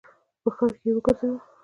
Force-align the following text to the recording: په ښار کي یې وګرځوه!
په 0.41 0.49
ښار 0.55 0.71
کي 0.79 0.85
یې 0.89 0.95
وګرځوه! 0.95 1.37